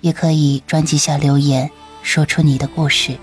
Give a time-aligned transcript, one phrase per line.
[0.00, 1.70] 也可以专辑下留言，
[2.02, 3.18] 说出你的故事。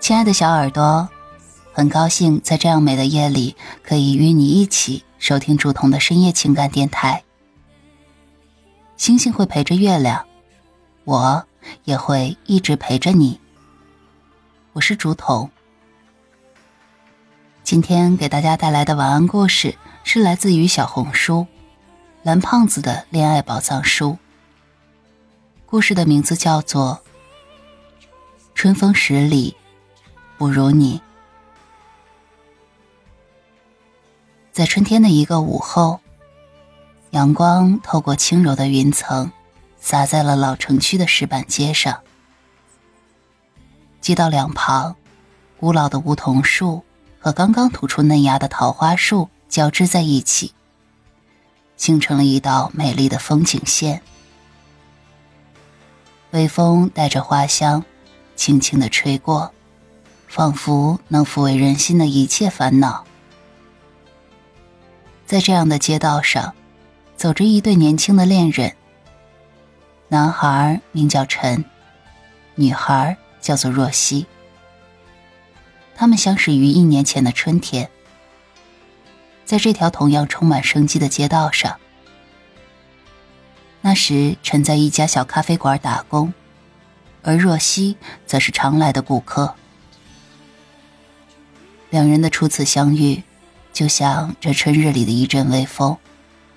[0.00, 1.08] 亲爱的小耳朵，
[1.72, 3.54] 很高兴在这样美的夜里，
[3.84, 7.22] 可以与你一起收听竹筒的深夜情感电台。
[8.96, 10.26] 星星会陪着月亮，
[11.04, 11.46] 我
[11.84, 13.40] 也会一直陪着你。
[14.72, 15.50] 我是竹筒，
[17.62, 21.46] 今天给大家带来的晚安故事是来自于小红书
[22.22, 24.18] “蓝胖子的恋爱宝藏书”。
[25.66, 27.00] 故事的名字叫做
[28.54, 29.56] 《春风十里》。
[30.36, 31.02] 不如你，
[34.50, 36.00] 在春天的一个午后，
[37.10, 39.30] 阳光透过轻柔的云层，
[39.80, 42.00] 洒在了老城区的石板街上。
[44.00, 44.94] 街道两旁，
[45.58, 46.84] 古老的梧桐树
[47.18, 50.52] 和刚刚吐出嫩芽的桃花树交织在一起，
[51.76, 54.00] 形成了一道美丽的风景线。
[56.30, 57.84] 微风带着花香，
[58.36, 59.52] 轻轻的吹过。
[60.28, 63.04] 仿佛能抚慰人心的一切烦恼。
[65.26, 66.54] 在这样的街道上，
[67.16, 68.76] 走着一对年轻的恋人。
[70.12, 71.64] 男孩名叫陈，
[72.56, 74.26] 女孩叫做若曦。
[75.94, 77.88] 他们相识于一年前的春天，
[79.44, 81.78] 在这条同样充满生机的街道上。
[83.82, 86.34] 那时，陈在一家小咖啡馆打工，
[87.22, 89.54] 而若曦则是常来的顾客。
[91.90, 93.22] 两人的初次相遇，
[93.72, 95.96] 就像这春日里的一阵微风，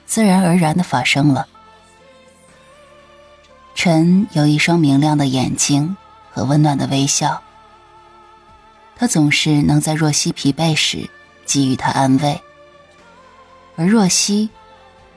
[0.08, 1.48] 自然而然的发生了。
[3.76, 5.98] 陈有一双明亮的眼睛
[6.32, 7.42] 和温暖的微笑，
[8.96, 11.10] 他总是能在若曦疲惫时
[11.46, 12.42] 给予她安慰，
[13.76, 14.50] 而若曦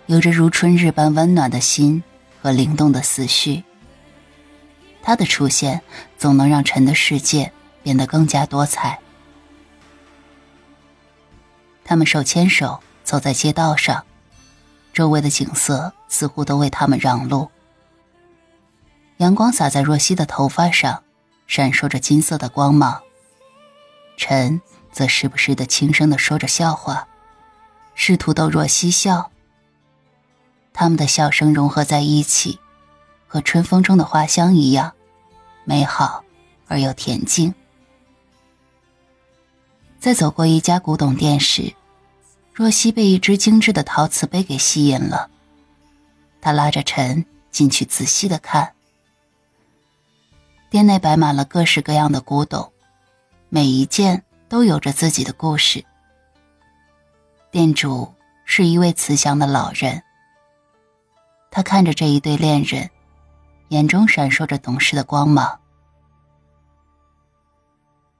[0.06, 2.03] 有着如春日般温暖的心
[2.43, 3.62] 和灵动的思绪。
[5.03, 5.81] 他的出现
[6.19, 7.53] 总能让陈的世界
[7.83, 8.99] 变得更加多彩。
[11.84, 14.05] 他们手牵手走在街道上，
[14.93, 17.49] 周围的景色似乎都为他们让路。
[19.19, 21.03] 阳光洒在若曦的头发上，
[21.47, 23.03] 闪烁着金色的光芒。
[24.19, 24.60] 陈
[24.93, 27.09] 则时不时的轻声的说着笑话，
[27.94, 29.31] 试图逗若曦笑。
[30.75, 32.59] 他们的笑声融合在一起，
[33.27, 34.93] 和春风中的花香一样，
[35.65, 36.22] 美好
[36.69, 37.54] 而又恬静。
[39.98, 41.75] 在走过一家古董店时，
[42.53, 45.31] 若曦被一只精致的陶瓷杯给吸引了。
[46.43, 48.76] 她拉着陈进去仔细的看。
[50.77, 52.71] 店内摆满了各式各样的古董，
[53.49, 55.83] 每一件都有着自己的故事。
[57.51, 58.13] 店主
[58.45, 60.03] 是一位慈祥的老人。
[61.51, 62.91] 他看着这一对恋人，
[63.69, 65.59] 眼中闪烁着懂事的光芒。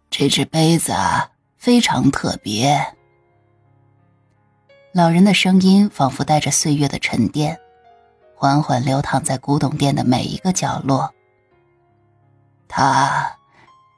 [0.09, 1.29] 这只杯子啊。
[1.59, 2.95] 非常特别。
[4.93, 7.61] 老人的声音仿佛带着岁月的沉淀，
[8.35, 11.13] 缓缓流淌在古董店的每一个角落。
[12.69, 13.37] 它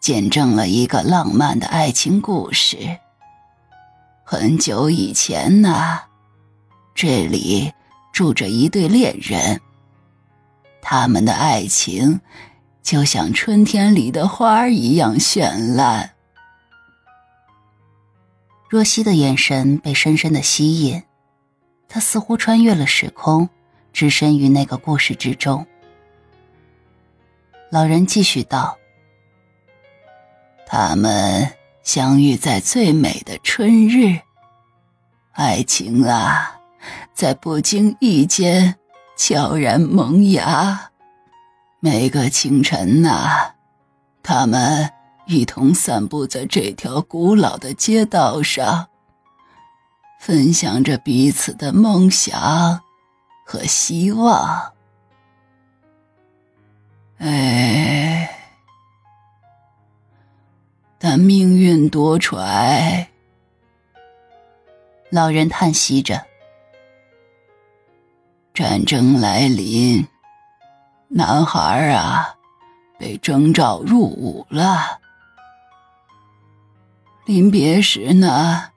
[0.01, 2.99] 见证了一个浪漫的爱情故事。
[4.25, 6.01] 很久以前呢，
[6.95, 7.73] 这里
[8.13, 9.61] 住着一对恋人，
[10.83, 12.21] 他们的爱情
[12.83, 16.15] 就像春天里的花一样绚烂。
[18.69, 21.03] 若曦的眼神被深深的吸引，
[21.89, 23.49] 她似乎穿越了时空，
[23.95, 25.67] 置身于那个故事之中。
[27.71, 28.77] 老人继续道
[30.67, 31.51] ：“他们
[31.83, 34.21] 相遇在最美的春日，
[35.33, 36.61] 爱情啊，
[37.15, 38.77] 在不经意间
[39.17, 40.91] 悄然萌芽。
[41.81, 43.55] 每个清晨呐，
[44.23, 44.91] 他们。”
[45.29, 48.89] 一同散步在这条古老的街道上，
[50.19, 52.81] 分享着彼此的梦想
[53.45, 54.73] 和希望。
[61.19, 63.07] 命运多舛。
[65.11, 66.25] 老人叹息着。
[68.55, 70.07] 战争来临，
[71.09, 72.35] 男孩啊，
[72.99, 74.99] 被征召入伍了。
[77.25, 78.71] 临别时呢，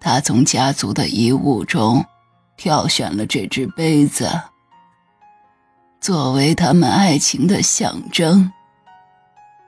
[0.00, 2.04] 他从家族的遗物中
[2.56, 4.28] 挑选了这只杯子，
[6.00, 8.52] 作为他们爱情的象征，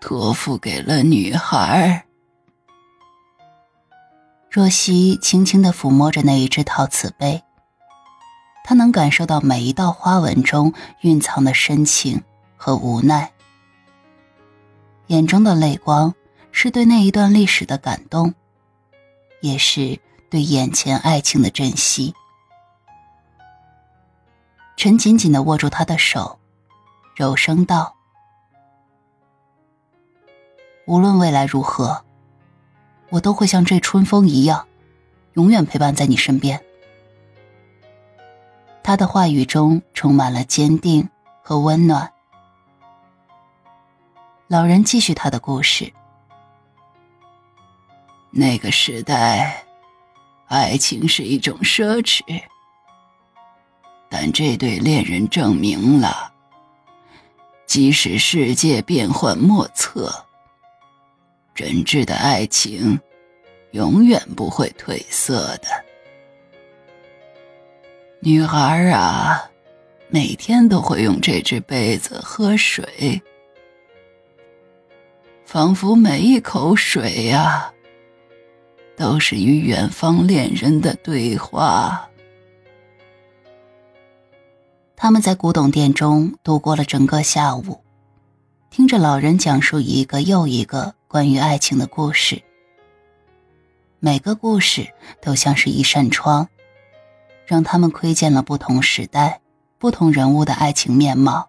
[0.01, 2.07] 托付给了女孩。
[4.51, 7.43] 若曦轻轻地抚摸着那一只陶瓷杯，
[8.65, 12.23] 她能感受到每一道花纹中蕴藏的深情
[12.57, 13.31] 和无奈，
[15.07, 16.15] 眼中的泪光。
[16.53, 18.35] 是对那一段历史的感动，
[19.41, 22.13] 也是对眼前爱情的珍惜。
[24.77, 26.41] 陈紧紧的握住他的手，
[27.15, 27.95] 柔声道
[30.91, 32.05] ：“无论未来如何，
[33.11, 34.67] 我都会像这春风一样，
[35.35, 36.61] 永远陪伴在你身边。”
[38.83, 41.09] 他的话语中充满了坚定
[41.45, 42.13] 和温暖。
[44.49, 45.93] 老人继续他的故事。
[48.33, 49.65] 那个时代，
[50.49, 52.43] 爱情是一种奢侈，
[54.09, 56.33] 但这对恋人证明了，
[57.65, 60.27] 即使世界变幻莫测，
[61.61, 62.99] 真挚的爱情
[63.73, 65.69] 永远不会褪色的。
[68.21, 69.51] 女孩啊，
[70.09, 73.21] 每天都会用这只杯子喝水，
[75.45, 77.71] 仿佛每一口水呀。
[78.97, 82.09] 都是与远方恋人的对话。
[84.97, 87.83] 他们在古董店中度过了整个下午，
[88.71, 92.41] 听着老人讲述一个又一个关于爱情的故事。
[93.99, 96.49] 每个故事都像是一扇窗，
[97.45, 99.41] 让他们窥见了不同时代、
[99.77, 101.49] 不同人物的爱情面貌。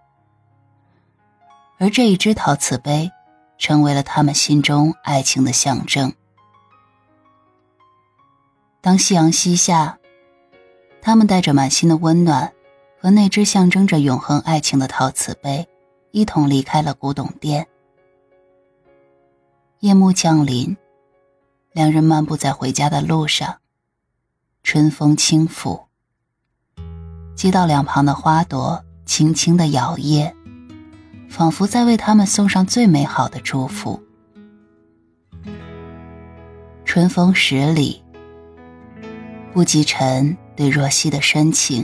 [1.77, 3.11] 而这一只陶瓷杯，
[3.59, 6.11] 成为了他们心中爱情的象征。
[8.81, 9.99] 当夕阳西下，
[11.03, 12.51] 他们带着满心的温暖，
[12.99, 15.69] 和那只象征着永恒爱情的陶瓷杯，
[16.09, 17.67] 一同离开了古董店。
[19.81, 20.77] 夜幕降临，
[21.73, 23.57] 两人漫步在回家的路上，
[24.61, 25.87] 春风轻拂，
[27.35, 30.31] 街道两旁的花朵轻轻的摇曳，
[31.27, 33.99] 仿佛在为他们送上最美好的祝福。
[36.85, 38.03] 春风十里。
[39.51, 41.83] 不及尘对若曦的深情。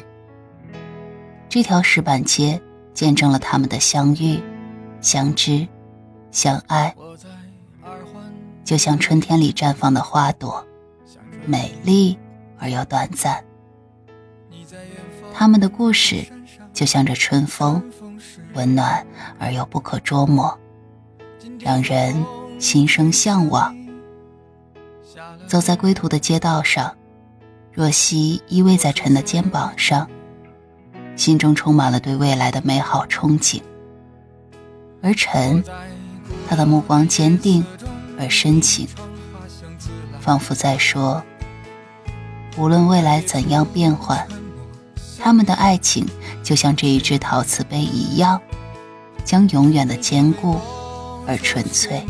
[1.50, 2.62] 这条石板街
[2.94, 4.42] 见证了他们的相遇、
[5.02, 5.68] 相知、
[6.32, 6.96] 相爱，
[8.68, 10.68] 就像春天里绽放的花朵，
[11.46, 12.20] 美丽
[12.60, 13.42] 而又短暂。
[15.34, 16.26] 他们的故事
[16.74, 17.82] 就像这春风，
[18.56, 19.08] 温暖
[19.40, 20.60] 而又不可捉摸，
[21.62, 22.14] 让人
[22.60, 23.74] 心生向往。
[25.48, 26.94] 走在归途的街道上。
[27.72, 30.10] 若曦依偎在陈的肩膀上，
[31.16, 33.62] 心中充满了对未来的美好憧憬。
[35.02, 35.64] 而陈，
[36.50, 37.64] 他的目光坚定
[38.20, 38.88] 而深情，
[40.20, 41.24] 仿佛在说：
[42.58, 44.28] 无论未来怎样变幻，
[45.20, 46.06] 他们的爱情
[46.44, 48.42] 就像这一只陶瓷杯一样，
[49.24, 50.60] 将永远的坚固
[51.28, 52.06] 而纯粹。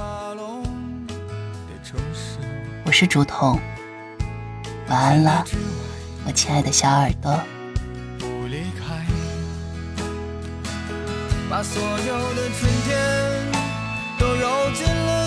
[2.85, 3.59] 我是竹筒。
[4.87, 5.43] 晚安了，
[6.25, 7.37] 我亲爱的小耳朵。
[11.49, 12.97] 把所有的春天
[14.19, 15.26] 都揉进了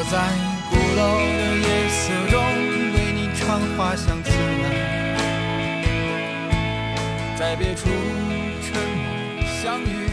[0.00, 0.30] 我在
[0.70, 2.38] 鼓楼的夜色中
[2.94, 4.30] 为你唱花香自
[4.62, 4.64] 来
[7.36, 7.88] 在别处
[8.62, 10.07] 沉默相遇